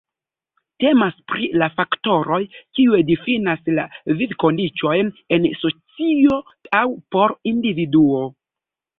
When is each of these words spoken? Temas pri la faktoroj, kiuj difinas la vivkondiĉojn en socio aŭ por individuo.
Temas 0.83 1.17
pri 1.31 1.47
la 1.61 1.65
faktoroj, 1.81 2.39
kiuj 2.79 3.01
difinas 3.09 3.67
la 3.79 3.85
vivkondiĉojn 4.21 5.11
en 5.37 5.45
socio 5.65 6.39
aŭ 6.79 6.81
por 7.17 7.35
individuo. 7.53 8.23